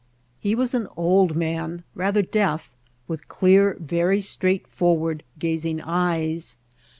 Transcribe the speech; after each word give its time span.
He 0.39 0.55
was 0.55 0.73
an 0.73 0.87
old 0.97 1.35
man, 1.35 1.83
rather 1.93 2.23
deaf, 2.23 2.75
with 3.07 3.27
clear, 3.27 3.77
very 3.79 4.19
straightforward 4.19 5.21
gazing 5.37 5.79
eyes. 5.79 6.57